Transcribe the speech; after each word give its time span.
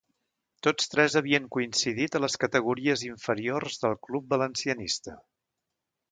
Tots 0.67 0.87
tres 0.93 1.15
havien 1.19 1.43
coincidit 1.55 2.17
a 2.17 2.21
les 2.23 2.37
categories 2.43 3.03
inferiors 3.09 3.77
del 3.83 3.93
club 4.07 4.33
valencianista. 4.35 5.15